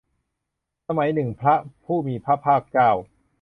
[0.87, 1.55] สมัยหนึ่งพระ
[1.85, 2.91] ผู้มีพระภาคเจ้า